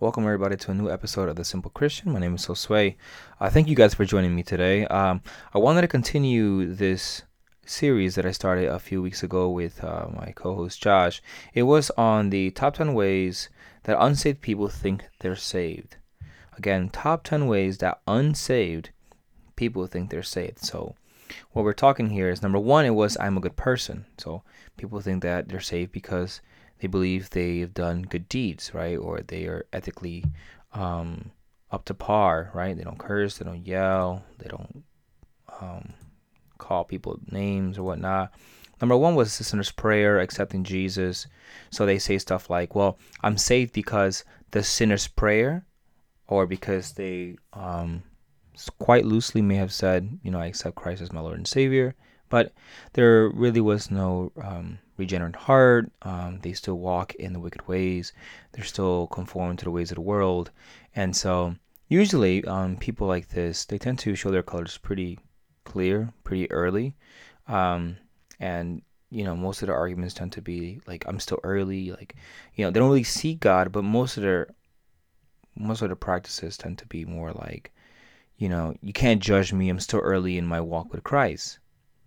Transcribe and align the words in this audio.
Welcome 0.00 0.24
everybody 0.24 0.56
to 0.56 0.72
a 0.72 0.74
new 0.74 0.90
episode 0.90 1.28
of 1.28 1.36
The 1.36 1.44
Simple 1.44 1.70
Christian. 1.70 2.10
My 2.10 2.18
name 2.18 2.34
is 2.34 2.44
Josue. 2.44 2.96
Uh, 3.38 3.48
thank 3.48 3.68
you 3.68 3.76
guys 3.76 3.94
for 3.94 4.04
joining 4.04 4.34
me 4.34 4.42
today. 4.42 4.86
Um, 4.86 5.22
I 5.54 5.58
wanted 5.58 5.82
to 5.82 5.88
continue 5.88 6.74
this 6.74 7.22
series 7.64 8.16
that 8.16 8.26
I 8.26 8.32
started 8.32 8.68
a 8.68 8.80
few 8.80 9.00
weeks 9.00 9.22
ago 9.22 9.48
with 9.48 9.84
uh, 9.84 10.08
my 10.12 10.32
co-host 10.34 10.82
Josh. 10.82 11.22
It 11.54 11.62
was 11.62 11.90
on 11.90 12.30
the 12.30 12.50
top 12.50 12.74
10 12.74 12.92
ways 12.92 13.50
that 13.84 13.96
unsaved 14.02 14.40
people 14.40 14.66
think 14.66 15.04
they're 15.20 15.36
saved. 15.36 15.96
Again, 16.58 16.88
top 16.88 17.22
10 17.22 17.46
ways 17.46 17.78
that 17.78 18.00
unsaved 18.08 18.90
people 19.54 19.86
think 19.86 20.10
they're 20.10 20.24
saved. 20.24 20.58
So, 20.58 20.96
what 21.52 21.64
we're 21.64 21.72
talking 21.72 22.10
here 22.10 22.30
is 22.30 22.42
number 22.42 22.58
one, 22.58 22.84
it 22.84 22.90
was 22.90 23.16
I'm 23.20 23.36
a 23.36 23.40
good 23.40 23.56
person. 23.56 24.06
So, 24.18 24.42
people 24.76 25.00
think 25.00 25.22
that 25.22 25.48
they're 25.48 25.60
saved 25.60 25.92
because 25.92 26.40
they 26.84 26.88
believe 26.88 27.30
they've 27.30 27.72
done 27.72 28.02
good 28.02 28.28
deeds, 28.28 28.74
right? 28.74 28.98
Or 28.98 29.22
they 29.22 29.46
are 29.46 29.64
ethically 29.72 30.22
um, 30.74 31.30
up 31.70 31.86
to 31.86 31.94
par, 31.94 32.50
right? 32.52 32.76
They 32.76 32.84
don't 32.84 32.98
curse, 32.98 33.38
they 33.38 33.46
don't 33.46 33.66
yell, 33.66 34.22
they 34.38 34.50
don't 34.50 34.84
um, 35.62 35.94
call 36.58 36.84
people 36.84 37.18
names 37.30 37.78
or 37.78 37.84
whatnot. 37.84 38.34
Number 38.82 38.98
one 38.98 39.14
was 39.14 39.38
the 39.38 39.44
sinner's 39.44 39.70
prayer, 39.70 40.20
accepting 40.20 40.62
Jesus. 40.62 41.26
So 41.70 41.86
they 41.86 41.98
say 41.98 42.18
stuff 42.18 42.50
like, 42.50 42.74
well, 42.74 42.98
I'm 43.22 43.38
saved 43.38 43.72
because 43.72 44.22
the 44.50 44.62
sinner's 44.62 45.08
prayer, 45.08 45.64
or 46.28 46.46
because 46.46 46.92
they 46.92 47.36
um, 47.54 48.02
quite 48.78 49.06
loosely 49.06 49.40
may 49.40 49.56
have 49.56 49.72
said, 49.72 50.18
you 50.22 50.30
know, 50.30 50.38
I 50.38 50.48
accept 50.48 50.76
Christ 50.76 51.00
as 51.00 51.14
my 51.14 51.20
Lord 51.20 51.38
and 51.38 51.48
Savior. 51.48 51.94
But 52.28 52.52
there 52.92 53.30
really 53.30 53.62
was 53.62 53.90
no 53.90 54.32
um, 54.42 54.80
regenerate 54.96 55.36
heart. 55.36 55.90
Um, 56.02 56.40
they 56.42 56.52
still 56.52 56.78
walk 56.78 57.14
in 57.14 57.32
the 57.32 57.40
wicked 57.40 57.66
ways. 57.68 58.12
They're 58.52 58.64
still 58.64 59.06
conformed 59.08 59.58
to 59.60 59.64
the 59.64 59.70
ways 59.70 59.90
of 59.90 59.96
the 59.96 60.02
world. 60.02 60.50
And 60.94 61.16
so, 61.16 61.56
usually, 61.88 62.44
um, 62.44 62.76
people 62.76 63.06
like 63.06 63.28
this, 63.28 63.64
they 63.64 63.78
tend 63.78 63.98
to 64.00 64.14
show 64.14 64.30
their 64.30 64.42
colors 64.42 64.78
pretty 64.78 65.18
clear, 65.64 66.12
pretty 66.22 66.50
early. 66.50 66.94
Um, 67.48 67.96
and, 68.40 68.82
you 69.10 69.24
know, 69.24 69.36
most 69.36 69.62
of 69.62 69.66
their 69.66 69.76
arguments 69.76 70.14
tend 70.14 70.32
to 70.32 70.42
be 70.42 70.80
like, 70.86 71.04
I'm 71.06 71.20
still 71.20 71.40
early. 71.42 71.90
Like, 71.90 72.14
you 72.54 72.64
know, 72.64 72.70
they 72.70 72.80
don't 72.80 72.88
really 72.88 73.04
see 73.04 73.34
God, 73.34 73.72
but 73.72 73.84
most 73.84 74.16
of 74.16 74.22
their 74.22 74.48
most 75.56 75.82
of 75.82 75.88
the 75.88 75.96
practices 75.96 76.56
tend 76.56 76.78
to 76.78 76.86
be 76.86 77.04
more 77.04 77.32
like, 77.32 77.72
you 78.36 78.48
know, 78.48 78.74
you 78.82 78.92
can't 78.92 79.22
judge 79.22 79.52
me. 79.52 79.68
I'm 79.68 79.80
still 79.80 80.00
early 80.00 80.36
in 80.36 80.46
my 80.46 80.60
walk 80.60 80.92
with 80.92 81.04
Christ. 81.04 81.58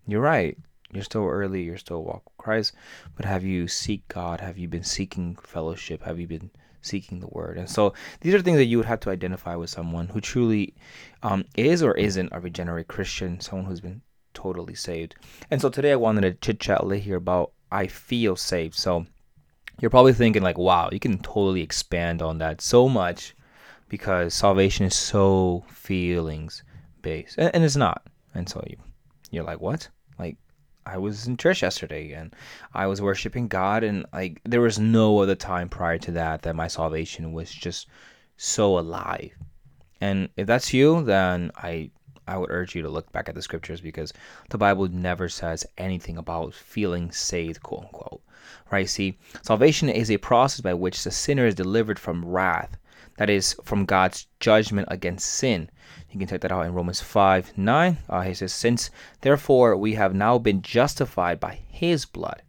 You're 0.06 0.22
right. 0.22 0.58
You're 0.92 1.04
still 1.04 1.26
early. 1.26 1.64
You're 1.64 1.78
still 1.78 2.04
walk 2.04 2.24
with 2.26 2.38
Christ. 2.38 2.74
But 3.16 3.26
have 3.26 3.44
you 3.44 3.68
seek 3.68 4.08
God? 4.08 4.40
Have 4.42 4.58
you 4.58 4.68
been 4.68 4.84
seeking 4.84 5.36
fellowship? 5.36 6.04
Have 6.04 6.20
you 6.20 6.28
been 6.28 6.52
seeking 6.82 7.20
the 7.20 7.28
Word? 7.28 7.58
And 7.58 7.70
so 7.70 7.94
these 8.22 8.34
are 8.34 8.42
things 8.42 8.58
that 8.58 8.66
you 8.66 8.78
would 8.78 8.86
have 8.86 9.02
to 9.02 9.10
identify 9.10 9.56
with 9.56 9.70
someone 9.70 10.08
who 10.08 10.22
truly 10.22 10.74
um, 11.24 11.46
is 11.56 11.84
or 11.84 11.94
isn't 11.98 12.30
a 12.32 12.40
regenerate 12.40 12.88
Christian, 12.88 13.40
someone 13.40 13.66
who's 13.66 13.82
been 13.82 14.02
totally 14.34 14.76
saved. 14.76 15.16
And 15.52 15.60
so 15.60 15.70
today 15.70 15.92
I 15.92 15.98
wanted 15.98 16.22
to 16.22 16.34
chit 16.34 16.60
chat 16.60 16.82
a 16.82 16.86
little 16.86 17.04
here 17.04 17.18
about 17.18 17.52
I 17.72 17.88
feel 17.88 18.36
saved. 18.36 18.76
So 18.76 19.06
you're 19.80 19.92
probably 19.92 20.14
thinking 20.14 20.42
like, 20.42 20.58
wow, 20.58 20.90
you 20.92 21.00
can 21.00 21.20
totally 21.20 21.62
expand 21.62 22.22
on 22.22 22.38
that 22.38 22.62
so 22.62 22.88
much 22.88 23.36
because 23.90 24.34
salvation 24.34 24.86
is 24.86 24.96
so 24.96 25.64
feelings 25.70 26.64
based, 27.02 27.38
and, 27.38 27.54
and 27.54 27.64
it's 27.64 27.76
not. 27.76 28.04
And 28.34 28.48
so 28.50 28.64
you, 28.68 28.78
you're 29.32 29.44
like, 29.44 29.62
what? 29.62 29.90
Like, 30.20 30.38
I 30.88 30.98
was 30.98 31.28
in 31.28 31.36
church 31.36 31.62
yesterday 31.62 32.14
and 32.14 32.34
I 32.74 32.88
was 32.88 33.02
worshiping 33.02 33.48
God, 33.50 33.84
and 33.84 34.06
like 34.14 34.40
there 34.46 34.62
was 34.62 34.80
no 34.80 35.20
other 35.20 35.36
time 35.36 35.68
prior 35.68 35.98
to 36.00 36.12
that 36.12 36.44
that 36.44 36.56
my 36.56 36.68
salvation 36.68 37.34
was 37.34 37.52
just 37.52 37.88
so 38.38 38.80
alive. 38.80 39.32
And 40.00 40.30
if 40.38 40.48
that's 40.48 40.74
you, 40.74 41.04
then 41.04 41.52
I 41.58 41.92
I 42.28 42.38
would 42.38 42.52
urge 42.52 42.74
you 42.76 42.82
to 42.84 42.90
look 42.90 43.12
back 43.12 43.28
at 43.28 43.36
the 43.36 43.42
scriptures 43.42 43.82
because 43.82 44.14
the 44.50 44.58
Bible 44.58 44.88
never 44.88 45.28
says 45.28 45.66
anything 45.78 46.18
about 46.18 46.54
feeling 46.54 47.12
saved, 47.12 47.64
quote 47.64 47.84
unquote. 47.84 48.22
Right? 48.72 48.88
See, 48.88 49.18
salvation 49.42 49.90
is 49.90 50.10
a 50.10 50.18
process 50.18 50.62
by 50.62 50.74
which 50.74 51.04
the 51.04 51.12
sinner 51.12 51.46
is 51.46 51.56
delivered 51.56 52.00
from 52.00 52.26
wrath 52.26 52.78
that 53.18 53.30
is 53.30 53.56
from 53.64 53.86
God's 53.86 54.28
judgment 54.40 54.88
against 54.90 55.28
sin. 55.28 55.70
You 56.10 56.20
can 56.20 56.28
check 56.28 56.42
that 56.42 56.52
out 56.52 56.66
in 56.66 56.74
Romans 56.74 57.02
5 57.02 57.58
9. 57.58 57.98
Uh, 58.10 58.22
he 58.22 58.34
says, 58.34 58.54
Since 58.54 58.90
therefore 59.22 59.76
we 59.76 59.96
have 59.96 60.16
now 60.16 60.38
been 60.38 60.62
justified 60.62 61.40
by 61.40 61.60
his 61.68 62.06
blood, 62.06 62.42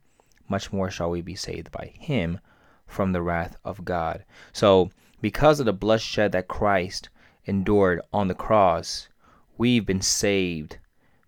much 0.49 0.73
more 0.73 0.91
shall 0.91 1.11
we 1.11 1.21
be 1.21 1.35
saved 1.35 1.71
by 1.73 1.93
him 1.99 2.41
from 2.87 3.13
the 3.13 3.23
wrath 3.23 3.57
of 3.65 3.85
God. 3.85 4.25
So, 4.53 4.91
because 5.21 5.59
of 5.61 5.67
the 5.67 5.73
bloodshed 5.73 6.33
that 6.33 6.49
Christ 6.49 7.09
endured 7.45 8.01
on 8.13 8.29
the 8.29 8.35
cross, 8.35 9.09
we've 9.57 9.85
been 9.85 10.01
saved 10.01 10.79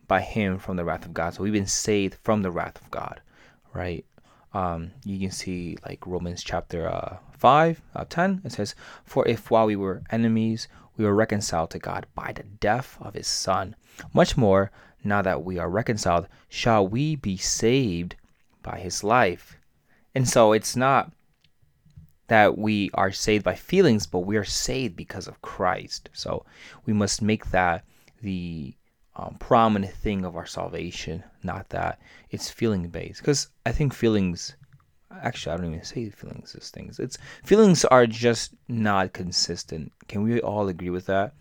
by 0.07 0.21
him 0.21 0.59
from 0.59 0.77
the 0.77 0.85
wrath 0.85 1.05
of 1.05 1.13
God. 1.13 1.35
So, 1.35 1.43
we've 1.43 1.53
been 1.53 1.67
saved 1.67 2.15
from 2.23 2.43
the 2.43 2.51
wrath 2.51 2.81
of 2.81 2.91
God, 2.91 3.21
right? 3.75 4.05
Um, 4.53 4.93
you 5.05 5.19
can 5.19 5.31
see 5.31 5.77
like 5.87 6.07
Romans 6.07 6.43
chapter 6.43 6.89
uh, 6.89 7.19
5, 7.41 7.81
uh, 7.97 8.05
10. 8.09 8.43
It 8.45 8.53
says, 8.53 8.75
For 9.05 9.27
if 9.27 9.51
while 9.51 9.67
we 9.67 9.75
were 9.75 10.03
enemies, 10.11 10.69
we 10.97 11.05
were 11.05 11.15
reconciled 11.15 11.71
to 11.71 11.79
God 11.79 12.07
by 12.15 12.33
the 12.33 12.43
death 12.43 12.99
of 13.01 13.15
his 13.15 13.27
Son, 13.27 13.75
much 14.13 14.37
more, 14.37 14.71
now 15.03 15.23
that 15.23 15.43
we 15.43 15.59
are 15.59 15.71
reconciled, 15.71 16.29
shall 16.49 16.87
we 16.87 17.17
be 17.17 17.39
saved 17.39 18.17
by 18.63 18.79
his 18.79 19.03
life. 19.03 19.57
And 20.15 20.29
so 20.29 20.53
it's 20.53 20.77
not 20.77 21.13
that 22.29 22.59
we 22.59 22.91
are 22.95 23.11
saved 23.11 23.45
by 23.45 23.55
feelings, 23.55 24.07
but 24.07 24.21
we 24.21 24.37
are 24.37 24.45
saved 24.45 24.95
because 24.95 25.27
of 25.27 25.41
Christ. 25.41 26.11
So 26.13 26.45
we 26.85 26.93
must 26.93 27.23
make 27.23 27.51
that 27.51 27.85
the 28.23 28.75
um, 29.17 29.37
prominent 29.39 29.95
thing 29.95 30.25
of 30.25 30.37
our 30.37 30.47
salvation, 30.47 31.25
not 31.43 31.71
that 31.71 31.99
it's 32.31 32.51
feeling 32.51 32.89
based. 32.89 33.21
Because 33.21 33.49
I 33.65 33.73
think 33.73 33.95
feelings, 33.95 34.55
actually, 35.23 35.53
I 35.53 35.57
don't 35.57 35.67
even 35.67 35.85
say 35.85 36.11
feelings 36.11 36.55
as 36.55 36.71
things. 36.71 36.99
It's 36.99 37.19
feelings 37.45 37.85
are 37.85 38.07
just 38.07 38.55
not 38.69 39.13
consistent. 39.13 39.93
Can 40.09 40.23
we 40.23 40.41
all 40.41 40.69
agree 40.69 40.91
with 40.91 41.07
that? 41.07 41.35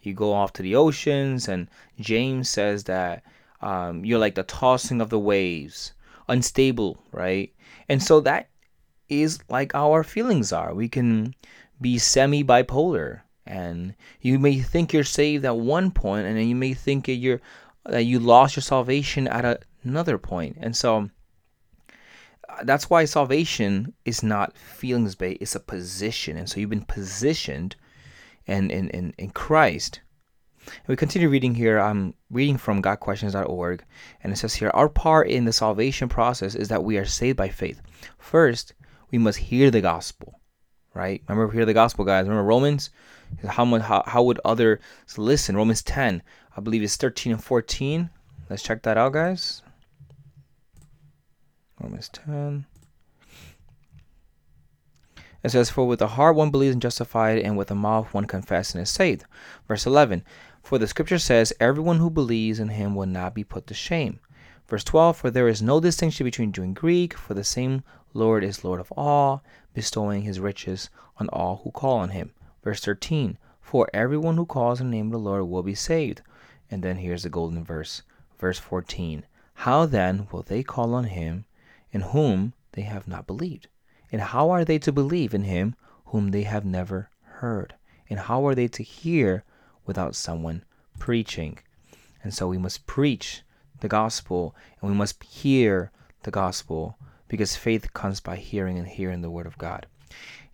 You 0.00 0.14
go 0.14 0.32
off 0.32 0.52
to 0.54 0.62
the 0.62 0.76
oceans, 0.76 1.48
and 1.48 1.68
James 1.98 2.48
says 2.48 2.84
that 2.84 3.24
um, 3.60 4.04
you're 4.04 4.18
like 4.18 4.36
the 4.36 4.44
tossing 4.44 5.00
of 5.00 5.10
the 5.10 5.18
waves, 5.18 5.92
unstable, 6.28 7.02
right? 7.12 7.52
And 7.88 8.02
so 8.02 8.20
that 8.20 8.48
is 9.08 9.38
like 9.48 9.74
our 9.74 10.04
feelings 10.04 10.52
are. 10.52 10.74
We 10.74 10.88
can 10.88 11.34
be 11.80 11.98
semi 11.98 12.42
bipolar 12.42 13.20
and 13.46 13.94
you 14.20 14.38
may 14.38 14.58
think 14.58 14.92
you're 14.92 15.04
saved 15.04 15.44
at 15.44 15.56
one 15.56 15.90
point 15.90 16.26
and 16.26 16.36
then 16.36 16.48
you 16.48 16.56
may 16.56 16.74
think 16.74 17.06
that 17.06 17.14
you're 17.14 17.40
that 17.84 18.04
you 18.04 18.18
lost 18.18 18.56
your 18.56 18.62
salvation 18.62 19.28
at 19.28 19.44
a, 19.44 19.58
another 19.84 20.18
point 20.18 20.56
and 20.60 20.74
so 20.74 21.08
that's 22.62 22.88
why 22.88 23.04
salvation 23.04 23.92
is 24.04 24.22
not 24.22 24.56
feelings 24.56 25.14
based 25.14 25.38
it's 25.40 25.54
a 25.54 25.60
position. 25.60 26.36
And 26.36 26.48
so 26.48 26.60
you've 26.60 26.70
been 26.70 26.82
positioned 26.82 27.76
in 28.46 28.70
in 28.70 28.88
in, 28.90 29.14
in 29.18 29.30
christ. 29.30 30.00
And 30.66 30.88
we 30.88 30.96
continue 30.96 31.28
reading 31.28 31.54
here 31.54 31.78
i'm 31.78 32.14
reading 32.30 32.56
from 32.56 32.82
gotquestions.org 32.82 33.84
and 34.22 34.32
it 34.32 34.36
says 34.36 34.54
here 34.54 34.70
our 34.74 34.88
part 34.88 35.28
in 35.28 35.44
the 35.44 35.52
salvation 35.52 36.08
process 36.08 36.54
is 36.54 36.68
that 36.68 36.82
we 36.84 36.98
are 36.98 37.04
saved 37.04 37.36
by 37.36 37.48
faith. 37.48 37.80
First 38.18 38.74
we 39.10 39.18
must 39.18 39.38
hear 39.38 39.70
the 39.70 39.80
gospel. 39.80 40.40
Right? 40.94 41.22
Remember 41.28 41.52
hear 41.52 41.66
the 41.66 41.74
gospel 41.74 42.04
guys. 42.04 42.26
Remember 42.26 42.42
romans? 42.48 42.90
How 43.46 43.64
much 43.64 43.82
how, 43.82 44.02
how 44.06 44.22
would 44.22 44.40
others 44.44 44.80
listen? 45.16 45.56
Romans 45.56 45.82
10, 45.82 46.22
I 46.56 46.60
believe 46.60 46.82
it's 46.82 46.96
13 46.96 47.32
and 47.32 47.44
14. 47.44 48.10
Let's 48.48 48.62
check 48.62 48.82
that 48.84 48.96
out, 48.96 49.12
guys. 49.12 49.62
Romans 51.80 52.08
10. 52.08 52.66
It 55.42 55.50
says, 55.50 55.70
For 55.70 55.86
with 55.86 55.98
the 55.98 56.08
heart 56.08 56.34
one 56.34 56.50
believes 56.50 56.72
and 56.72 56.82
justified, 56.82 57.38
and 57.38 57.56
with 57.56 57.68
the 57.68 57.74
mouth 57.74 58.12
one 58.12 58.24
confesses 58.24 58.74
and 58.74 58.82
is 58.82 58.90
saved. 58.90 59.24
Verse 59.68 59.86
11. 59.86 60.24
For 60.62 60.78
the 60.78 60.88
scripture 60.88 61.18
says, 61.18 61.52
Everyone 61.60 61.98
who 61.98 62.10
believes 62.10 62.58
in 62.58 62.68
him 62.68 62.94
will 62.94 63.06
not 63.06 63.34
be 63.34 63.44
put 63.44 63.66
to 63.68 63.74
shame. 63.74 64.18
Verse 64.66 64.82
12. 64.82 65.16
For 65.16 65.30
there 65.30 65.46
is 65.46 65.62
no 65.62 65.78
distinction 65.78 66.24
between 66.24 66.50
Jew 66.50 66.62
and 66.64 66.74
Greek, 66.74 67.14
for 67.14 67.34
the 67.34 67.44
same 67.44 67.84
Lord 68.14 68.42
is 68.42 68.64
Lord 68.64 68.80
of 68.80 68.90
all, 68.96 69.44
bestowing 69.74 70.22
his 70.22 70.40
riches 70.40 70.90
on 71.18 71.28
all 71.28 71.60
who 71.62 71.70
call 71.70 71.98
on 71.98 72.08
him. 72.08 72.32
Verse 72.64 72.80
13 72.80 73.38
For 73.60 73.88
everyone 73.94 74.36
who 74.36 74.46
calls 74.46 74.80
on 74.80 74.90
the 74.90 74.96
name 74.96 75.06
of 75.06 75.12
the 75.12 75.18
Lord 75.18 75.44
will 75.44 75.62
be 75.62 75.74
saved. 75.74 76.22
And 76.70 76.82
then 76.82 76.96
here's 76.96 77.22
the 77.22 77.30
golden 77.30 77.62
verse. 77.62 78.02
Verse 78.38 78.58
14 78.58 79.24
How 79.54 79.86
then 79.86 80.26
will 80.32 80.42
they 80.42 80.62
call 80.64 80.94
on 80.94 81.04
him 81.04 81.44
in 81.96 82.02
whom 82.02 82.52
they 82.72 82.82
have 82.82 83.08
not 83.08 83.26
believed? 83.26 83.68
And 84.12 84.20
how 84.20 84.50
are 84.50 84.66
they 84.66 84.78
to 84.80 84.92
believe 84.92 85.32
in 85.32 85.44
him 85.44 85.74
whom 86.10 86.30
they 86.30 86.42
have 86.42 86.62
never 86.62 87.08
heard? 87.40 87.74
And 88.10 88.18
how 88.18 88.46
are 88.46 88.54
they 88.54 88.68
to 88.68 88.82
hear 88.82 89.44
without 89.86 90.14
someone 90.14 90.62
preaching? 90.98 91.58
And 92.22 92.34
so 92.34 92.48
we 92.48 92.58
must 92.58 92.86
preach 92.86 93.40
the 93.80 93.88
gospel 93.88 94.54
and 94.78 94.90
we 94.90 94.96
must 94.96 95.24
hear 95.24 95.90
the 96.24 96.30
gospel 96.30 96.98
because 97.28 97.56
faith 97.56 97.94
comes 97.94 98.20
by 98.20 98.36
hearing 98.36 98.76
and 98.76 98.86
hearing 98.86 99.22
the 99.22 99.30
word 99.30 99.46
of 99.46 99.56
God. 99.56 99.86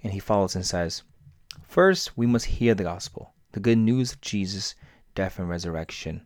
And 0.05 0.13
he 0.13 0.21
follows 0.21 0.55
and 0.55 0.65
says, 0.65 1.03
First, 1.67 2.17
we 2.17 2.27
must 2.27 2.47
hear 2.47 2.77
the 2.77 2.85
gospel, 2.85 3.35
the 3.51 3.59
good 3.59 3.79
news 3.79 4.13
of 4.13 4.21
Jesus' 4.21 4.77
death 5.17 5.41
and 5.41 5.49
resurrection. 5.49 6.25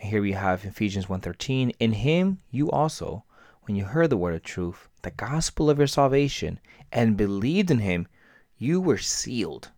And 0.00 0.08
here 0.08 0.22
we 0.22 0.32
have 0.32 0.64
Ephesians 0.64 1.06
1:13, 1.06 1.72
in 1.78 1.92
him 1.92 2.38
you 2.50 2.70
also, 2.70 3.24
when 3.66 3.74
you 3.74 3.84
heard 3.84 4.10
the 4.10 4.16
word 4.16 4.34
of 4.34 4.42
truth, 4.44 4.88
the 5.02 5.10
gospel 5.10 5.68
of 5.68 5.78
your 5.78 5.88
salvation, 5.88 6.60
and 6.92 7.16
believed 7.16 7.70
in 7.70 7.80
him, 7.80 8.06
you 8.56 8.80
were 8.80 8.98
sealed 8.98 9.70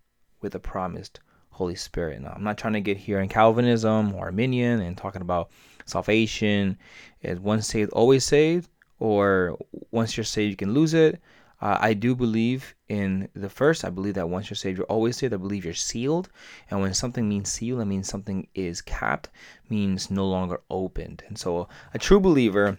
with 0.43 0.53
the 0.53 0.61
promised 0.61 1.21
Holy 1.51 1.75
Spirit. 1.75 2.21
Now, 2.21 2.35
I'm 2.37 2.45
not 2.45 2.59
trying 2.59 2.75
to 2.75 2.83
get 2.83 2.99
here 2.99 3.21
in 3.21 3.31
Calvinism 3.31 4.15
or 4.15 4.27
Arminian 4.27 4.81
and 4.81 4.97
talking 4.97 5.23
about 5.23 5.51
salvation. 5.87 6.77
Is 7.23 7.41
once 7.41 7.67
saved, 7.67 7.91
always 7.93 8.25
saved? 8.25 8.69
Or 9.01 9.59
once 9.91 10.17
you're 10.17 10.25
saved, 10.25 10.51
you 10.51 10.57
can 10.57 10.75
lose 10.75 10.93
it? 10.93 11.21
Uh, 11.61 11.79
I 11.81 11.95
do 11.95 12.15
believe 12.15 12.75
in 12.89 13.29
the 13.35 13.49
first. 13.49 13.85
I 13.85 13.91
believe 13.91 14.15
that 14.15 14.29
once 14.29 14.51
you're 14.51 14.57
saved, 14.57 14.79
you're 14.79 14.87
always 14.87 15.17
saved. 15.17 15.33
I 15.33 15.39
believe 15.39 15.65
you're 15.65 15.75
sealed. 15.75 16.29
And 16.71 16.81
when 16.81 16.93
something 16.95 17.29
means 17.29 17.51
sealed, 17.51 17.81
it 17.81 17.87
means 17.87 18.07
something 18.07 18.47
is 18.55 18.83
capped, 18.83 19.31
means 19.71 20.11
no 20.11 20.27
longer 20.27 20.61
opened. 20.71 21.25
And 21.27 21.39
so 21.39 21.69
a 21.95 21.99
true 21.99 22.21
believer 22.21 22.79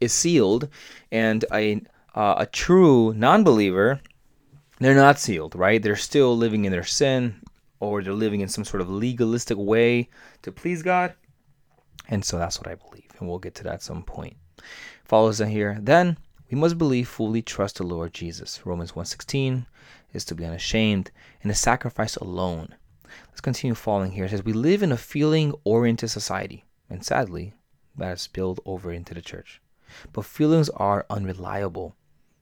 is 0.00 0.12
sealed, 0.12 0.68
and 1.10 1.44
a, 1.52 1.82
uh, 2.14 2.36
a 2.38 2.46
true 2.46 3.12
non 3.14 3.44
believer, 3.44 4.00
they're 4.78 4.94
not 4.94 5.18
sealed, 5.18 5.54
right? 5.54 5.82
They're 5.82 5.96
still 5.96 6.36
living 6.36 6.64
in 6.64 6.72
their 6.72 6.84
sin, 6.84 7.40
or 7.80 8.02
they're 8.02 8.12
living 8.12 8.40
in 8.40 8.48
some 8.48 8.64
sort 8.64 8.80
of 8.80 8.90
legalistic 8.90 9.58
way 9.58 10.08
to 10.42 10.52
please 10.52 10.82
God. 10.82 11.14
And 12.08 12.24
so 12.24 12.38
that's 12.38 12.58
what 12.58 12.68
I 12.68 12.74
believe. 12.74 13.10
And 13.18 13.28
we'll 13.28 13.38
get 13.38 13.54
to 13.56 13.64
that 13.64 13.74
at 13.74 13.82
some 13.82 14.02
point. 14.02 14.36
Follows 15.04 15.40
in 15.40 15.48
here. 15.48 15.78
Then 15.80 16.18
we 16.50 16.58
must 16.58 16.76
believe 16.76 17.08
fully 17.08 17.40
trust 17.40 17.76
the 17.78 17.84
Lord 17.84 18.12
Jesus. 18.12 18.66
Romans 18.66 18.94
1:16 18.94 19.66
is 20.12 20.24
to 20.26 20.34
be 20.34 20.44
unashamed 20.44 21.10
in 21.40 21.50
a 21.50 21.54
sacrifice 21.54 22.16
alone. 22.16 22.74
Let's 23.28 23.40
continue 23.40 23.74
following 23.74 24.12
here. 24.12 24.26
It 24.26 24.32
says 24.32 24.44
we 24.44 24.52
live 24.52 24.82
in 24.82 24.92
a 24.92 24.98
feeling-oriented 24.98 26.10
society, 26.10 26.64
and 26.90 27.04
sadly, 27.04 27.54
that 27.96 28.08
has 28.08 28.20
spilled 28.20 28.60
over 28.66 28.92
into 28.92 29.14
the 29.14 29.22
church. 29.22 29.61
But 30.12 30.24
feelings 30.24 30.68
are 30.70 31.06
unreliable. 31.10 31.96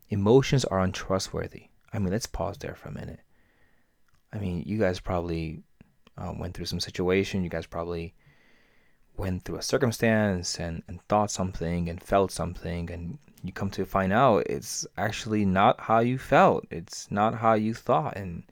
Emotions 0.08 0.64
are 0.64 0.80
untrustworthy. 0.80 1.68
I 1.92 1.98
mean, 1.98 2.12
let's 2.12 2.26
pause 2.26 2.58
there 2.58 2.74
for 2.74 2.88
a 2.88 2.92
minute. 2.92 3.20
I 4.32 4.38
mean, 4.38 4.62
you 4.66 4.78
guys 4.78 5.00
probably 5.00 5.62
um, 6.16 6.38
went 6.38 6.54
through 6.54 6.66
some 6.66 6.80
situation. 6.80 7.42
You 7.42 7.50
guys 7.50 7.66
probably 7.66 8.14
went 9.16 9.44
through 9.44 9.56
a 9.56 9.62
circumstance 9.62 10.58
and, 10.58 10.82
and 10.88 11.02
thought 11.02 11.30
something 11.30 11.88
and 11.88 12.02
felt 12.02 12.32
something 12.32 12.90
and 12.90 13.18
you 13.44 13.52
come 13.52 13.70
to 13.70 13.84
find 13.84 14.12
out 14.12 14.46
it's 14.46 14.86
actually 14.96 15.44
not 15.44 15.78
how 15.80 16.00
you 16.00 16.18
felt 16.18 16.66
it's 16.70 17.10
not 17.10 17.34
how 17.34 17.54
you 17.54 17.74
thought 17.74 18.16
and 18.16 18.42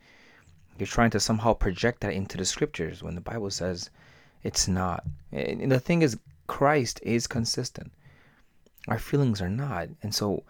you're 0.79 0.87
trying 0.87 1.11
to 1.11 1.21
somehow 1.21 1.53
project 1.53 2.01
that 2.01 2.13
into 2.13 2.37
the 2.37 2.45
scriptures 2.45 3.03
when 3.03 3.15
the 3.15 3.21
bible 3.21 3.51
says 3.51 3.91
it's 4.43 4.69
not 4.69 5.05
and 5.33 5.73
the 5.73 5.81
thing 5.81 6.03
is 6.03 6.19
christ 6.47 7.01
is 7.03 7.27
consistent 7.27 7.91
our 8.89 8.99
feelings 8.99 9.41
are 9.41 9.49
not 9.49 9.89
and 10.03 10.15
so 10.15 10.45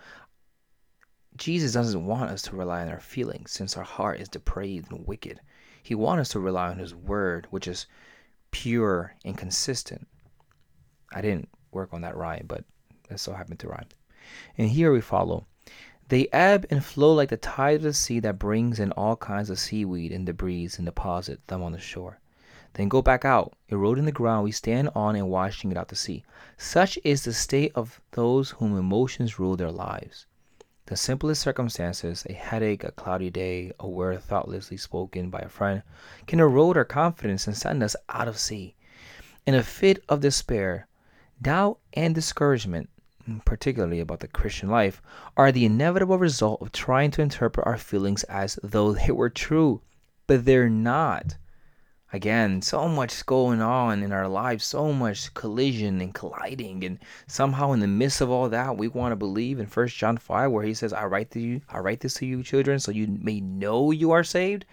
jesus 1.36 1.72
doesn't 1.72 2.06
want 2.06 2.30
us 2.30 2.42
to 2.42 2.56
rely 2.56 2.82
on 2.82 2.88
our 2.88 3.00
feelings 3.00 3.50
since 3.50 3.76
our 3.76 3.84
heart 3.84 4.20
is 4.20 4.28
depraved 4.28 4.90
and 4.90 5.06
wicked 5.06 5.40
he 5.82 5.94
wants 5.94 6.22
us 6.22 6.28
to 6.30 6.40
rely 6.40 6.68
on 6.68 6.78
his 6.78 6.94
word 6.94 7.46
which 7.50 7.68
is 7.68 7.86
pure 8.50 9.14
and 9.24 9.36
consistent 9.36 10.06
i 11.12 11.20
didn't 11.20 11.48
work 11.72 11.92
on 11.92 12.00
that 12.00 12.16
rhyme 12.16 12.44
but 12.48 12.64
it 13.10 13.18
so 13.18 13.32
happened 13.32 13.58
to 13.58 13.68
rhyme 13.68 13.86
and 14.58 14.68
here 14.68 14.92
we 14.92 15.00
follow. 15.00 15.46
They 16.08 16.28
ebb 16.32 16.66
and 16.70 16.84
flow 16.84 17.14
like 17.14 17.30
the 17.30 17.38
tide 17.38 17.76
of 17.76 17.82
the 17.82 17.94
sea 17.94 18.20
that 18.20 18.38
brings 18.38 18.78
in 18.78 18.92
all 18.92 19.16
kinds 19.16 19.48
of 19.48 19.58
seaweed 19.58 20.12
and 20.12 20.26
debris 20.26 20.70
and 20.76 20.84
deposit 20.84 21.46
them 21.46 21.62
on 21.62 21.72
the 21.72 21.78
shore. 21.78 22.20
Then 22.74 22.88
go 22.88 23.02
back 23.02 23.24
out, 23.24 23.54
eroding 23.68 24.04
the 24.04 24.12
ground 24.12 24.44
we 24.44 24.52
stand 24.52 24.90
on 24.94 25.16
and 25.16 25.28
washing 25.28 25.70
it 25.70 25.76
out 25.76 25.88
to 25.88 25.94
sea. 25.94 26.24
Such 26.56 26.98
is 27.04 27.24
the 27.24 27.32
state 27.32 27.72
of 27.74 28.00
those 28.12 28.50
whom 28.50 28.76
emotions 28.76 29.38
rule 29.38 29.56
their 29.56 29.70
lives. 29.70 30.26
The 30.86 30.96
simplest 30.96 31.42
circumstances, 31.42 32.26
a 32.30 32.32
headache, 32.32 32.82
a 32.82 32.92
cloudy 32.92 33.28
day, 33.28 33.72
a 33.78 33.86
word 33.86 34.22
thoughtlessly 34.22 34.78
spoken 34.78 35.28
by 35.28 35.40
a 35.40 35.48
friend, 35.48 35.82
can 36.26 36.40
erode 36.40 36.78
our 36.78 36.84
confidence 36.84 37.46
and 37.46 37.56
send 37.56 37.82
us 37.82 37.94
out 38.08 38.26
of 38.26 38.38
sea. 38.38 38.74
In 39.46 39.54
a 39.54 39.62
fit 39.62 40.02
of 40.08 40.20
despair, 40.20 40.86
doubt, 41.42 41.78
and 41.92 42.14
discouragement, 42.14 42.88
particularly 43.44 44.00
about 44.00 44.20
the 44.20 44.28
Christian 44.28 44.70
life, 44.70 45.02
are 45.36 45.52
the 45.52 45.66
inevitable 45.66 46.18
result 46.18 46.62
of 46.62 46.72
trying 46.72 47.10
to 47.10 47.22
interpret 47.22 47.66
our 47.66 47.76
feelings 47.76 48.24
as 48.24 48.58
though 48.62 48.94
they 48.94 49.12
were 49.12 49.28
true, 49.28 49.82
but 50.26 50.46
they're 50.46 50.70
not. 50.70 51.36
Again, 52.12 52.62
so 52.62 52.88
much 52.88 53.26
going 53.26 53.60
on 53.60 54.02
in 54.02 54.12
our 54.12 54.28
lives, 54.28 54.64
so 54.64 54.92
much 54.92 55.34
collision 55.34 56.00
and 56.00 56.14
colliding, 56.14 56.84
and 56.84 56.98
somehow 57.26 57.72
in 57.72 57.80
the 57.80 57.86
midst 57.86 58.22
of 58.22 58.30
all 58.30 58.48
that, 58.48 58.78
we 58.78 58.88
want 58.88 59.12
to 59.12 59.16
believe 59.16 59.60
in 59.60 59.66
First 59.66 59.96
John 59.96 60.16
five, 60.16 60.50
where 60.50 60.64
he 60.64 60.72
says, 60.72 60.92
"I 60.92 61.04
write 61.04 61.30
to 61.32 61.40
you, 61.40 61.60
I 61.68 61.80
write 61.80 62.00
this 62.00 62.14
to 62.14 62.26
you, 62.26 62.42
children, 62.42 62.78
so 62.80 62.92
you 62.92 63.06
may 63.06 63.40
know 63.40 63.90
you 63.90 64.10
are 64.12 64.24
saved." 64.24 64.64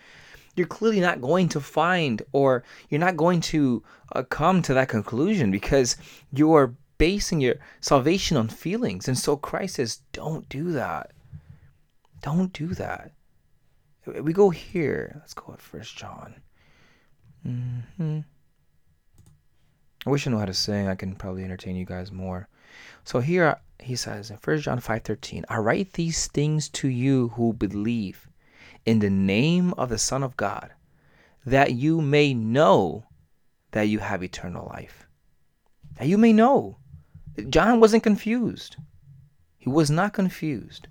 You're 0.55 0.67
clearly 0.67 1.01
not 1.01 1.19
going 1.19 1.49
to 1.49 1.59
find, 1.59 2.21
or 2.31 2.63
you're 2.89 3.01
not 3.01 3.17
going 3.17 3.41
to 3.41 3.83
uh, 4.13 4.23
come 4.23 4.61
to 4.61 4.73
that 4.73 4.87
conclusion 4.87 5.51
because 5.51 5.97
you 6.31 6.53
are 6.53 6.73
basing 6.97 7.41
your 7.41 7.55
salvation 7.81 8.37
on 8.37 8.47
feelings. 8.47 9.09
And 9.09 9.17
so 9.17 9.35
Christ 9.35 9.75
says, 9.75 9.99
don't 10.13 10.47
do 10.47 10.71
that. 10.71 11.11
Don't 12.21 12.53
do 12.53 12.67
that. 12.75 13.11
We 14.05 14.31
go 14.31 14.49
here. 14.49 15.17
Let's 15.19 15.33
go 15.33 15.51
at 15.51 15.59
First 15.59 15.97
John. 15.97 16.35
Mm-hmm. 17.45 18.19
I 20.05 20.09
wish 20.09 20.27
I 20.27 20.29
knew 20.29 20.39
how 20.39 20.45
to 20.45 20.53
sing. 20.53 20.87
I 20.87 20.95
can 20.95 21.15
probably 21.15 21.43
entertain 21.43 21.75
you 21.75 21.85
guys 21.85 22.11
more. 22.11 22.47
So 23.03 23.19
here 23.19 23.59
he 23.79 23.95
says 23.95 24.31
in 24.31 24.37
First 24.37 24.63
John 24.63 24.79
5:13, 24.79 25.45
I 25.49 25.57
write 25.57 25.93
these 25.93 26.27
things 26.27 26.69
to 26.69 26.87
you 26.87 27.29
who 27.29 27.53
believe 27.53 28.27
in 28.85 28.99
the 28.99 29.09
name 29.09 29.73
of 29.73 29.89
the 29.89 29.97
Son 29.97 30.23
of 30.23 30.37
God, 30.37 30.71
that 31.45 31.73
you 31.73 32.01
may 32.01 32.33
know 32.33 33.05
that 33.71 33.83
you 33.83 33.99
have 33.99 34.23
eternal 34.23 34.67
life. 34.67 35.07
That 35.97 36.07
you 36.07 36.17
may 36.17 36.33
know. 36.33 36.77
John 37.49 37.79
wasn't 37.79 38.03
confused. 38.03 38.77
He 39.57 39.69
was 39.69 39.89
not 39.89 40.13
confused. 40.13 40.87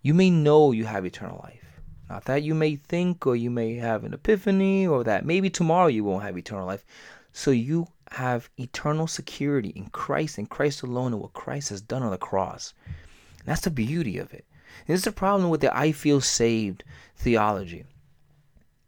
You 0.00 0.14
may 0.14 0.30
know 0.30 0.72
you 0.72 0.86
have 0.86 1.04
eternal 1.04 1.40
life. 1.42 1.71
Not 2.12 2.26
that 2.26 2.42
you 2.42 2.54
may 2.54 2.76
think 2.76 3.26
or 3.26 3.34
you 3.34 3.50
may 3.50 3.76
have 3.76 4.04
an 4.04 4.12
epiphany 4.12 4.86
or 4.86 5.02
that 5.02 5.24
maybe 5.24 5.48
tomorrow 5.48 5.86
you 5.86 6.04
won't 6.04 6.24
have 6.24 6.36
eternal 6.36 6.66
life. 6.66 6.84
So 7.32 7.50
you 7.50 7.86
have 8.10 8.50
eternal 8.58 9.06
security 9.06 9.70
in 9.70 9.86
Christ 9.86 10.36
and 10.36 10.50
Christ 10.50 10.82
alone 10.82 11.14
and 11.14 11.22
what 11.22 11.32
Christ 11.32 11.70
has 11.70 11.80
done 11.80 12.02
on 12.02 12.10
the 12.10 12.18
cross. 12.18 12.74
And 12.84 13.46
that's 13.46 13.62
the 13.62 13.70
beauty 13.70 14.18
of 14.18 14.30
it. 14.34 14.44
And 14.80 14.88
this 14.88 15.00
is 15.00 15.04
the 15.04 15.12
problem 15.12 15.48
with 15.48 15.62
the 15.62 15.74
I 15.74 15.92
feel 15.92 16.20
saved 16.20 16.84
theology. 17.16 17.86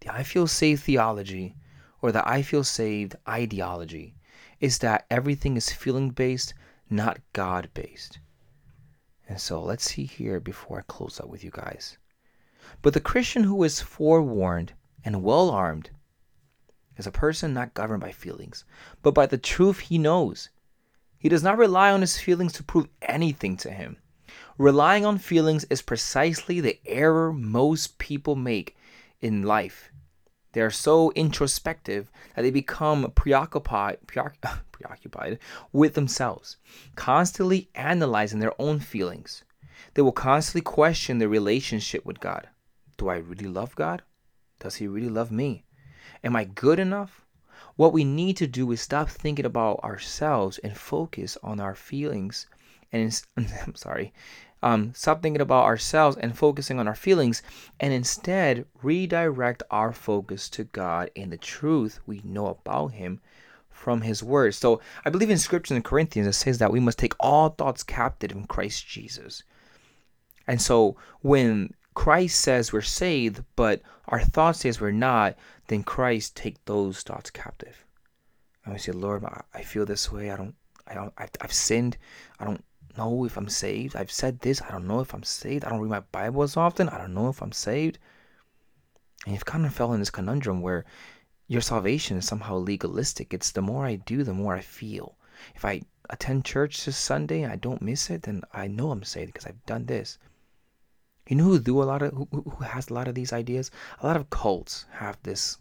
The 0.01 0.13
I 0.13 0.23
feel 0.23 0.47
saved 0.47 0.83
theology 0.83 1.57
or 2.03 2.13
the 2.13 2.29
I 2.29 2.43
feel 2.43 2.63
saved 2.63 3.17
ideology 3.27 4.17
is 4.61 4.81
that 4.81 5.07
everything 5.11 5.57
is 5.57 5.73
feeling 5.73 6.11
based 6.11 6.53
not 6.91 7.21
God 7.33 7.71
based. 7.73 8.19
And 9.27 9.41
so 9.41 9.63
let's 9.63 9.85
see 9.85 10.05
here 10.05 10.41
before 10.41 10.81
I 10.81 10.83
close 10.93 11.19
up 11.19 11.29
with 11.29 11.43
you 11.43 11.51
guys. 11.51 11.97
But 12.83 12.95
the 12.95 13.01
Christian 13.01 13.45
who 13.45 13.63
is 13.65 13.81
forewarned 13.81 14.73
and 15.05 15.23
well 15.23 15.51
armed 15.51 15.91
is 16.97 17.07
a 17.07 17.11
person 17.11 17.53
not 17.53 17.75
governed 17.75 18.01
by 18.01 18.13
feelings, 18.13 18.65
but 19.03 19.15
by 19.15 19.27
the 19.27 19.39
truth 19.39 19.81
he 19.81 19.99
knows. 19.99 20.51
He 21.19 21.29
does 21.29 21.43
not 21.43 21.59
rely 21.59 21.91
on 21.91 22.03
his 22.03 22.19
feelings 22.19 22.53
to 22.55 22.63
prove 22.63 22.89
anything 23.03 23.57
to 23.59 23.71
him. 23.71 23.97
Relying 24.59 25.05
on 25.05 25.19
feelings 25.19 25.65
is 25.65 25.83
precisely 25.83 26.61
the 26.61 26.79
error 26.87 27.33
most 27.33 27.99
people 27.99 28.37
make 28.37 28.77
in 29.21 29.43
life. 29.43 29.91
They 30.53 30.61
are 30.61 30.71
so 30.71 31.11
introspective 31.13 32.11
that 32.35 32.43
they 32.43 32.51
become 32.51 33.11
preoccupied, 33.13 34.07
preoccupied 34.07 35.39
with 35.73 35.95
themselves, 35.95 36.59
constantly 36.95 37.71
analyzing 37.75 38.39
their 38.39 38.61
own 38.61 38.79
feelings. 38.79 39.43
They 39.95 40.03
will 40.03 40.13
constantly 40.13 40.61
question 40.61 41.19
their 41.19 41.29
relationship 41.29 42.05
with 42.05 42.21
God. 42.21 42.49
Do 42.97 43.09
I 43.09 43.17
really 43.17 43.47
love 43.47 43.75
God? 43.75 44.03
Does 44.61 44.77
He 44.77 44.87
really 44.87 45.09
love 45.09 45.31
me? 45.31 45.65
Am 46.23 46.37
I 46.37 46.45
good 46.45 46.79
enough? 46.79 47.25
What 47.77 47.93
we 47.93 48.05
need 48.05 48.37
to 48.37 48.47
do 48.47 48.71
is 48.73 48.81
stop 48.81 49.09
thinking 49.09 49.45
about 49.45 49.83
ourselves 49.83 50.59
and 50.59 50.77
focus 50.77 51.37
on 51.43 51.61
our 51.61 51.75
feelings. 51.75 52.47
And 52.93 53.21
I'm 53.37 53.75
sorry, 53.75 54.13
um, 54.63 54.95
stop 54.95 55.23
thinking 55.23 55.43
about 55.43 55.65
ourselves 55.65 56.17
and 56.17 56.39
focusing 56.39 56.79
on 56.81 56.89
our 56.89 56.95
feelings, 56.95 57.43
and 57.79 57.93
instead 57.93 58.65
redirect 58.83 59.63
our 59.71 59.93
focus 59.93 60.49
to 60.51 60.65
God 60.65 61.11
and 61.15 61.31
the 61.31 61.37
truth 61.37 62.01
we 62.07 62.23
know 62.25 62.47
about 62.47 62.93
Him 62.93 63.21
from 63.69 64.01
His 64.01 64.23
Word. 64.23 64.55
So 64.55 64.81
I 65.05 65.11
believe 65.11 65.29
in 65.29 65.37
Scripture 65.37 65.75
in 65.75 65.83
Corinthians 65.83 66.29
it 66.29 66.33
says 66.33 66.59
that 66.59 66.73
we 66.73 66.81
must 66.81 66.99
take 66.99 67.13
all 67.21 67.51
thoughts 67.51 67.83
captive 67.83 68.33
in 68.33 68.47
Christ 68.47 68.87
Jesus. 68.87 69.43
And 70.47 70.63
so 70.63 70.97
when 71.21 71.75
Christ 71.95 72.41
says 72.41 72.73
we're 72.73 72.83
saved, 72.83 73.43
but 73.57 73.81
our 74.09 74.21
thoughts 74.21 74.61
says 74.61 74.81
we're 74.81 74.91
not, 74.91 75.37
then 75.69 75.83
Christ 75.83 76.37
take 76.37 76.65
those 76.65 77.03
thoughts 77.03 77.31
captive. 77.31 77.85
And 78.65 78.75
we 78.75 78.79
say, 78.79 78.93
Lord, 78.93 79.25
I 79.55 79.63
feel 79.63 79.87
this 79.87 80.11
way. 80.11 80.31
I 80.31 80.37
don't, 80.37 80.55
I 80.87 80.95
don't, 80.95 81.13
I've, 81.17 81.31
I've 81.41 81.53
sinned. 81.53 81.97
I 82.41 82.45
don't 82.45 82.65
know 82.97 83.25
if 83.25 83.37
I'm 83.37 83.49
saved. 83.49 83.97
I've 83.97 84.11
said 84.11 84.41
this. 84.41 84.63
I 84.63 84.71
don't 84.71 84.87
know 84.87 85.01
if 85.01 85.15
I'm 85.15 85.23
saved. 85.23 85.65
I 85.65 85.71
don't 85.71 85.81
read 85.81 85.91
my 85.91 86.01
Bible 86.01 86.43
as 86.43 86.57
often. 86.57 86.89
I 86.89 86.99
don't 86.99 87.15
know 87.15 87.29
if 87.29 87.43
I'm 87.43 87.53
saved. 87.53 87.99
And 89.25 89.35
you've 89.35 89.45
kind 89.45 89.65
of 89.67 89.75
fell 89.75 89.93
in 89.93 90.01
this 90.01 90.11
conundrum 90.11 90.63
where 90.63 90.85
your 91.47 91.61
salvation 91.61 92.17
is 92.17 92.27
somehow 92.27 92.57
legalistic. 92.57 93.33
It's 93.33 93.53
the 93.53 93.63
more 93.63 93.87
I 93.87 93.97
do, 93.97 94.25
the 94.25 94.35
more 94.35 94.55
I 94.55 94.61
feel. 94.61 95.17
If 95.55 95.65
I 95.65 95.83
attend 96.11 96.45
church 96.45 96.85
this 96.85 96.97
Sunday 96.97 97.43
and 97.43 97.53
I 97.53 97.57
don't 97.57 97.83
miss 97.83 98.11
it, 98.11 98.23
then 98.23 98.43
I 98.53 98.67
know 98.67 98.91
I'm 98.91 99.05
saved 99.05 99.33
because 99.33 99.47
I've 99.47 99.65
done 99.67 99.87
this. 99.87 100.19
You 101.29 101.37
know 101.37 101.45
who 101.45 101.59
do 101.59 101.83
a 101.83 101.85
lot 101.85 102.03
of 102.03 102.13
who, 102.13 102.29
who 102.31 102.65
has 102.65 102.91
a 102.91 102.95
lot 102.95 103.09
of 103.09 103.15
these 103.15 103.33
ideas? 103.33 103.71
A 104.01 104.07
lot 104.07 104.17
of 104.17 104.31
cults 104.31 104.85
have 104.93 105.19
this 105.23 105.59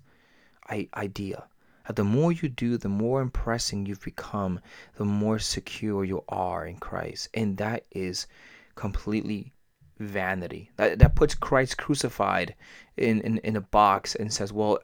idea 0.70 1.43
that 1.88 1.96
the 1.96 2.03
more 2.03 2.32
you 2.32 2.50
do, 2.50 2.77
the 2.77 2.89
more 2.89 3.22
impressing 3.22 3.86
you've 3.86 4.03
become, 4.03 4.60
the 4.96 5.05
more 5.05 5.39
secure 5.39 6.03
you 6.03 6.24
are 6.29 6.65
in 6.65 6.77
Christ, 6.77 7.29
and 7.34 7.58
that 7.58 7.86
is 7.91 8.27
completely 8.75 9.53
vanity. 10.00 10.72
That 10.77 11.00
that 11.00 11.15
puts 11.15 11.36
Christ 11.36 11.77
crucified 11.77 12.55
in 12.98 13.22
in, 13.22 13.38
in 13.39 13.55
a 13.55 13.62
box 13.62 14.15
and 14.15 14.34
says, 14.34 14.51
"Well, 14.51 14.79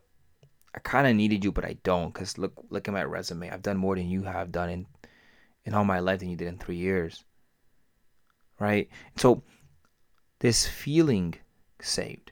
I 0.76 0.80
kind 0.80 1.08
of 1.08 1.16
needed 1.16 1.44
you, 1.44 1.52
but 1.52 1.66
I 1.66 1.78
don't, 1.84 2.14
because 2.14 2.38
look 2.38 2.54
look 2.70 2.88
at 2.88 2.94
my 2.94 3.04
resume. 3.04 3.50
I've 3.50 3.64
done 3.64 3.78
more 3.78 3.96
than 3.96 4.10
you 4.10 4.24
have 4.24 4.52
done 4.52 4.70
in 4.70 4.86
in 5.66 5.74
all 5.74 5.86
my 5.86 6.00
life 6.00 6.20
than 6.20 6.30
you 6.30 6.38
did 6.38 6.48
in 6.48 6.58
three 6.58 6.78
years." 6.78 7.24
Right. 8.60 8.90
So 9.16 9.44
this 10.40 10.68
feeling 10.68 11.36
saved 11.82 12.32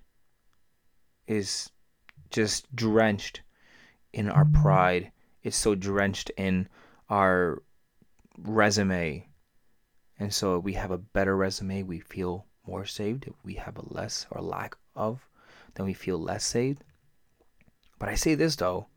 is 1.27 1.69
just 2.29 2.73
drenched 2.75 3.41
in 4.13 4.29
our 4.29 4.45
mm-hmm. 4.45 4.61
pride. 4.61 5.11
It's 5.43 5.57
so 5.57 5.75
drenched 5.75 6.31
in 6.37 6.67
our 7.09 7.61
resume. 8.37 9.27
And 10.19 10.33
so 10.33 10.57
if 10.57 10.63
we 10.63 10.73
have 10.73 10.91
a 10.91 10.97
better 10.97 11.35
resume, 11.35 11.83
we 11.83 11.99
feel 11.99 12.45
more 12.65 12.85
saved. 12.85 13.27
If 13.27 13.33
we 13.43 13.55
have 13.55 13.77
a 13.77 13.93
less 13.93 14.25
or 14.31 14.41
lack 14.41 14.75
of, 14.95 15.27
then 15.75 15.85
we 15.85 15.93
feel 15.93 16.17
less 16.17 16.45
saved. 16.45 16.83
But 17.99 18.09
I 18.09 18.15
say 18.15 18.35
this 18.35 18.55
though 18.55 18.87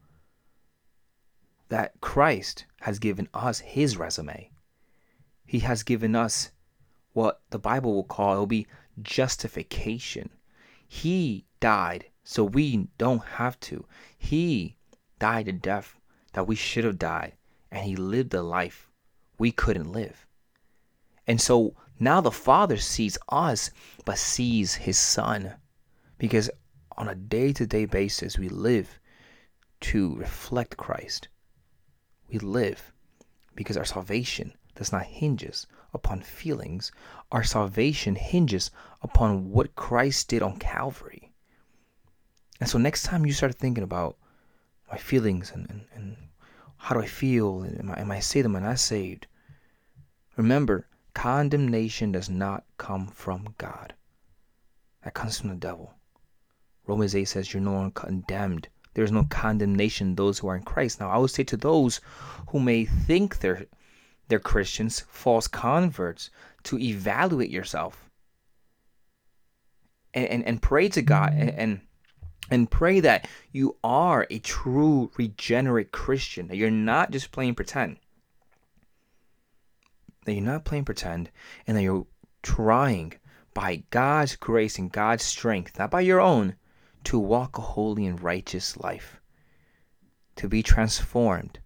that 1.69 2.01
Christ 2.01 2.67
has 2.81 2.99
given 2.99 3.29
us 3.33 3.61
his 3.61 3.97
resume. 3.97 4.51
He 5.47 5.61
has 5.61 5.83
given 5.83 6.17
us 6.17 6.51
what 7.13 7.41
the 7.51 7.59
Bible 7.59 7.95
will 7.95 8.05
call 8.05 8.33
it'll 8.35 8.47
be 8.47 8.67
justification. 9.03 10.31
He 10.87 11.47
died 11.61 12.07
so 12.25 12.45
we 12.45 12.89
don't 12.99 13.25
have 13.25 13.59
to. 13.61 13.87
He 14.17 14.77
died 15.19 15.49
a 15.49 15.53
death 15.53 15.99
that 16.33 16.47
we 16.47 16.55
should 16.55 16.85
have 16.85 16.99
died, 16.99 17.35
and 17.71 17.85
he 17.85 17.97
lived 17.97 18.35
a 18.35 18.43
life 18.43 18.89
we 19.39 19.51
couldn't 19.51 19.93
live. 19.93 20.27
And 21.27 21.41
so 21.41 21.75
now 21.99 22.21
the 22.21 22.31
Father 22.31 22.77
sees 22.77 23.19
us, 23.29 23.71
but 24.05 24.19
sees 24.19 24.75
his 24.75 24.99
Son. 24.99 25.55
Because 26.19 26.51
on 26.97 27.09
a 27.09 27.15
day 27.15 27.53
to 27.53 27.67
day 27.67 27.85
basis, 27.85 28.39
we 28.39 28.49
live 28.49 29.01
to 29.81 30.15
reflect 30.17 30.77
Christ. 30.77 31.29
We 32.29 32.39
live 32.39 32.93
because 33.55 33.77
our 33.77 33.85
salvation 33.85 34.53
does 34.75 34.93
not 34.93 35.05
hinges 35.05 35.67
upon 35.93 36.23
feelings. 36.23 36.93
Our 37.33 37.45
salvation 37.45 38.15
hinges 38.15 38.71
upon 39.03 39.51
what 39.51 39.75
Christ 39.75 40.29
did 40.29 40.43
on 40.43 40.59
Calvary. 40.59 41.33
And 42.61 42.69
so 42.69 42.79
next 42.79 43.05
time 43.05 43.25
you 43.25 43.33
start 43.33 43.55
thinking 43.55 43.85
about 43.85 44.17
my 44.91 44.99
feelings 44.99 45.51
and, 45.51 45.69
and, 45.71 45.87
and 45.95 46.17
how 46.77 46.95
do 46.95 47.03
I 47.03 47.07
feel? 47.07 47.65
Am 47.79 47.91
I, 47.91 48.01
am 48.01 48.11
I 48.11 48.21
saved? 48.21 48.47
Am 48.47 48.57
I 48.57 48.61
not 48.61 48.79
saved? 48.79 49.27
Remember, 50.37 50.87
condemnation 51.15 52.13
does 52.13 52.29
not 52.31 52.65
come 52.79 53.07
from 53.07 53.55
God. 53.59 53.95
That 55.05 55.15
comes 55.15 55.39
from 55.39 55.51
the 55.51 55.57
devil. 55.57 55.95
Romans 56.87 57.15
8 57.15 57.25
says 57.25 57.53
you're 57.53 57.63
no 57.63 57.73
longer 57.73 57.93
condemned. 57.93 58.69
There 58.95 59.05
is 59.05 59.13
no 59.13 59.25
condemnation 59.25 60.15
those 60.15 60.39
who 60.39 60.49
are 60.49 60.57
in 60.57 60.63
Christ. 60.63 61.01
Now 61.01 61.11
I 61.11 61.19
would 61.19 61.31
say 61.31 61.45
to 61.45 61.57
those 61.57 62.01
who 62.49 62.61
may 62.61 62.85
think 62.85 63.39
they're 63.39 63.67
they're 64.31 64.39
Christians, 64.39 65.01
false 65.01 65.47
converts, 65.47 66.31
to 66.65 66.79
evaluate 66.79 67.51
yourself 67.51 68.11
and, 70.15 70.27
and, 70.27 70.47
and 70.47 70.63
pray 70.63 70.89
to 70.89 71.03
God 71.03 71.33
and, 71.35 71.51
and 71.51 71.81
and 72.53 72.69
pray 72.69 72.99
that 72.99 73.29
you 73.53 73.77
are 73.85 74.27
a 74.29 74.41
true 74.41 75.13
regenerate 75.17 75.93
Christian, 75.93 76.49
that 76.49 76.57
you're 76.57 76.69
not 76.69 77.13
just 77.13 77.31
playing 77.31 77.55
pretend. 77.55 77.97
That 80.25 80.33
you're 80.33 80.43
not 80.43 80.65
playing 80.65 80.85
pretend 80.85 81.31
and 81.67 81.77
that 81.77 81.83
you're 81.83 82.07
trying 82.43 83.15
by 83.55 83.85
God's 83.91 84.35
grace 84.35 84.79
and 84.79 84.91
God's 84.91 85.23
strength, 85.23 85.79
not 85.79 85.93
by 85.93 86.01
your 86.01 86.21
own, 86.21 86.57
to 87.05 87.21
walk 87.21 87.57
a 87.57 87.63
holy 87.63 88.05
and 88.05 88.21
righteous 88.21 88.77
life, 88.77 89.21
to 90.35 90.49
be 90.49 90.63
transformed 90.63 91.61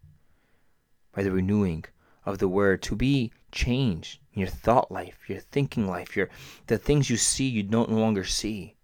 by 1.12 1.22
the 1.22 1.32
renewing 1.32 1.84
of 2.26 2.38
the 2.38 2.48
word 2.48 2.82
to 2.82 2.96
be 2.96 3.32
changed 3.52 4.18
your 4.34 4.48
thought 4.48 4.90
life, 4.90 5.18
your 5.28 5.40
thinking 5.40 5.86
life, 5.86 6.16
your 6.16 6.28
the 6.66 6.78
things 6.78 7.08
you 7.08 7.16
see 7.16 7.46
you 7.48 7.62
don't 7.62 7.90
no 7.90 7.98
longer 7.98 8.24
see. 8.24 8.76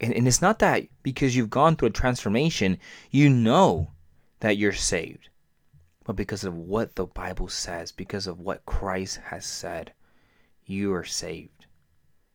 And, 0.00 0.12
and 0.12 0.28
it's 0.28 0.42
not 0.42 0.58
that 0.60 0.86
because 1.02 1.34
you've 1.34 1.50
gone 1.50 1.76
through 1.76 1.88
a 1.88 1.92
transformation, 1.92 2.78
you 3.10 3.28
know 3.28 3.90
that 4.40 4.56
you're 4.56 4.72
saved, 4.72 5.28
but 6.04 6.16
because 6.16 6.44
of 6.44 6.54
what 6.54 6.94
the 6.94 7.06
Bible 7.06 7.48
says, 7.48 7.90
because 7.90 8.26
of 8.26 8.38
what 8.38 8.66
Christ 8.66 9.16
has 9.24 9.46
said, 9.46 9.92
you 10.64 10.92
are 10.94 11.04
saved. 11.04 11.66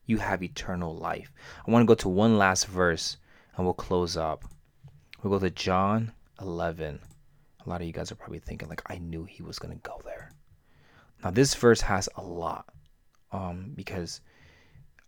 You 0.06 0.18
have 0.18 0.44
eternal 0.44 0.96
life. 0.96 1.32
I 1.66 1.72
want 1.72 1.84
to 1.84 1.88
go 1.88 1.96
to 1.96 2.10
one 2.10 2.38
last 2.38 2.68
verse 2.68 3.18
and 3.56 3.66
we'll 3.66 3.74
close 3.74 4.18
up. 4.18 4.44
We'll 5.22 5.38
go 5.38 5.46
to 5.46 5.52
John 5.52 6.12
11. 6.42 7.00
A 7.66 7.70
lot 7.70 7.82
of 7.82 7.88
you 7.88 7.94
guys 7.94 8.12
are 8.12 8.16
probably 8.16 8.40
thinking, 8.40 8.70
like, 8.70 8.82
I 8.88 8.98
knew 8.98 9.24
he 9.24 9.44
was 9.44 9.60
going 9.60 9.74
to 9.74 9.90
go 9.90 10.00
there. 10.04 10.32
Now, 11.24 11.32
this 11.32 11.54
verse 11.54 11.82
has 11.82 12.10
a 12.16 12.24
lot 12.24 12.66
um, 13.32 13.72
because 13.76 14.22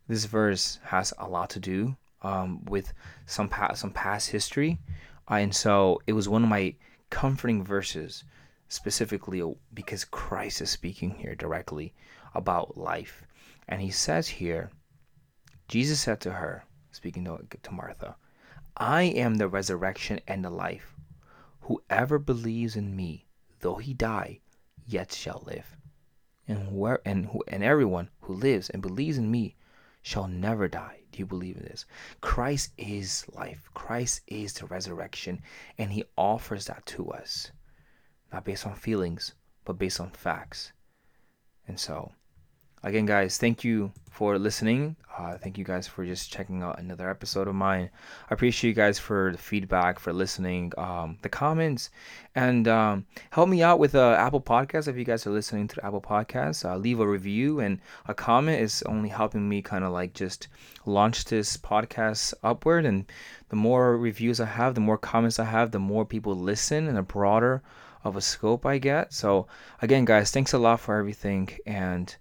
this 0.08 0.26
verse 0.26 0.80
has 0.84 1.14
a 1.18 1.28
lot 1.28 1.50
to 1.52 1.60
do 1.60 1.96
um, 2.22 2.64
with 2.66 2.94
some 3.26 3.50
past, 3.50 3.82
some 3.82 3.92
past 3.92 4.30
history. 4.30 4.80
Uh, 5.30 5.36
and 5.36 5.56
so 5.56 6.00
it 6.06 6.14
was 6.14 6.30
one 6.30 6.44
of 6.44 6.50
my 6.50 6.76
comforting 7.10 7.64
verses, 7.64 8.24
specifically 8.68 9.42
because 9.74 10.06
Christ 10.06 10.62
is 10.62 10.70
speaking 10.70 11.12
here 11.12 11.36
directly 11.36 11.94
about 12.36 12.78
life. 12.78 13.24
And 13.68 13.82
he 13.82 13.92
says 13.92 14.28
here, 14.28 14.70
Jesus 15.68 16.02
said 16.02 16.20
to 16.22 16.32
her, 16.32 16.66
speaking 16.92 17.26
to, 17.26 17.40
to 17.64 17.72
Martha, 17.72 18.16
I 18.78 19.04
am 19.04 19.36
the 19.36 19.48
resurrection 19.48 20.20
and 20.28 20.44
the 20.44 20.50
life. 20.50 20.93
Whoever 21.64 22.20
believes 22.20 22.76
in 22.76 22.94
me, 22.96 23.26
though 23.62 23.76
he 23.76 23.94
die, 23.94 24.42
yet 24.86 25.14
shall 25.14 25.44
live. 25.46 25.78
And 26.46 26.58
and 27.06 27.28
who, 27.28 27.42
and 27.48 27.64
everyone 27.64 28.10
who 28.22 28.34
lives 28.34 28.70
and 28.70 28.82
believes 28.82 29.18
in 29.18 29.32
me 29.32 29.56
shall 30.02 30.28
never 30.28 30.68
die. 30.68 31.04
Do 31.14 31.20
you 31.20 31.26
believe 31.26 31.56
in 31.56 31.64
this? 31.64 31.86
Christ 32.20 32.74
is 32.78 33.26
life. 33.30 33.70
Christ 33.74 34.24
is 34.28 34.54
the 34.54 34.66
resurrection, 34.66 35.42
and 35.78 35.94
he 35.94 36.04
offers 36.18 36.66
that 36.66 36.86
to 36.88 37.12
us. 37.12 37.52
Not 38.34 38.44
based 38.44 38.68
on 38.68 38.76
feelings, 38.76 39.34
but 39.64 39.78
based 39.78 40.02
on 40.02 40.10
facts. 40.10 40.74
And 41.66 41.80
so 41.80 42.12
again, 42.84 43.06
guys, 43.06 43.38
thank 43.38 43.64
you 43.64 43.92
for 44.12 44.38
listening. 44.38 44.96
Uh, 45.18 45.38
thank 45.38 45.58
you 45.58 45.64
guys 45.64 45.88
for 45.88 46.04
just 46.06 46.32
checking 46.32 46.64
out 46.64 46.80
another 46.80 47.10
episode 47.10 47.48
of 47.48 47.56
mine. 47.56 47.90
I 48.30 48.34
appreciate 48.34 48.70
you 48.70 48.76
guys 48.76 48.98
for 48.98 49.32
the 49.32 49.38
feedback, 49.38 50.00
for 50.00 50.12
listening, 50.12 50.72
um, 50.78 51.18
the 51.22 51.30
comments, 51.30 51.92
and 52.36 52.68
um, 52.68 53.06
help 53.30 53.48
me 53.48 53.62
out 53.62 53.80
with 53.80 53.96
uh, 53.96 54.16
Apple 54.20 54.42
Podcasts. 54.42 54.88
If 54.88 54.98
you 54.98 55.04
guys 55.04 55.26
are 55.26 55.32
listening 55.32 55.68
to 55.68 55.76
the 55.76 55.86
Apple 55.86 56.02
Podcasts, 56.02 56.68
uh, 56.68 56.78
leave 56.78 57.00
a 57.00 57.08
review 57.08 57.60
and 57.60 57.80
a 58.08 58.14
comment 58.14 58.60
is 58.62 58.84
only 58.84 59.10
helping 59.10 59.48
me 59.48 59.62
kind 59.62 59.84
of 59.84 59.92
like 59.92 60.14
just 60.14 60.48
launch 60.86 61.26
this 61.26 61.58
podcast 61.58 62.34
upward. 62.44 62.86
And 62.86 63.06
the 63.50 63.56
more 63.56 63.98
reviews 63.98 64.40
I 64.40 64.46
have, 64.46 64.76
the 64.76 64.82
more 64.82 64.98
comments 64.98 65.40
I 65.40 65.46
have, 65.46 65.72
the 65.72 65.80
more 65.80 66.06
people 66.06 66.36
listen 66.36 66.88
and 66.88 66.98
the 66.98 67.04
broader 67.04 67.62
of 68.04 68.16
a 68.16 68.22
scope 68.22 68.66
I 68.66 68.80
get. 68.80 69.14
So 69.14 69.48
again, 69.82 70.06
guys, 70.06 70.32
thanks 70.32 70.54
a 70.54 70.58
lot 70.58 70.80
for 70.80 70.98
everything 70.98 71.50
and 71.66 72.16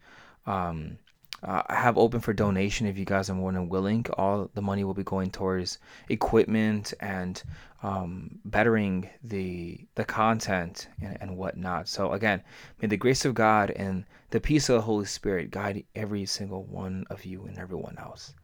um, 0.46 0.98
uh, 1.42 1.62
I 1.66 1.74
have 1.74 1.98
open 1.98 2.20
for 2.20 2.32
donation 2.32 2.86
if 2.86 2.96
you 2.96 3.04
guys 3.04 3.28
are 3.28 3.34
more 3.34 3.52
than 3.52 3.68
willing. 3.68 4.06
All 4.16 4.48
the 4.54 4.62
money 4.62 4.84
will 4.84 4.94
be 4.94 5.02
going 5.02 5.30
towards 5.30 5.78
equipment 6.08 6.94
and 7.00 7.42
um, 7.82 8.38
bettering 8.44 9.10
the 9.24 9.86
the 9.96 10.04
content 10.04 10.88
and, 11.00 11.18
and 11.20 11.36
whatnot. 11.36 11.88
So 11.88 12.12
again, 12.12 12.42
may 12.80 12.86
the 12.86 12.96
grace 12.96 13.24
of 13.24 13.34
God 13.34 13.72
and 13.72 14.04
the 14.30 14.40
peace 14.40 14.68
of 14.68 14.76
the 14.76 14.82
Holy 14.82 15.06
Spirit 15.06 15.50
guide 15.50 15.84
every 15.96 16.26
single 16.26 16.62
one 16.64 17.04
of 17.10 17.24
you 17.24 17.44
and 17.44 17.58
everyone 17.58 17.98
else. 17.98 18.34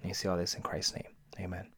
And 0.00 0.10
you 0.10 0.14
see 0.14 0.28
all 0.28 0.36
this 0.36 0.54
in 0.54 0.62
Christ's 0.62 0.94
name. 0.94 1.12
Amen. 1.40 1.73